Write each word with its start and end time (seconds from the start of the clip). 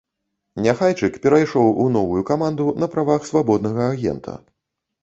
Няхайчык 0.65 1.19
перайшоў 1.25 1.69
у 1.83 1.85
новую 1.99 2.25
каманду 2.31 2.65
на 2.85 2.91
правах 2.95 3.21
свабоднага 3.33 3.83
агента. 3.93 4.33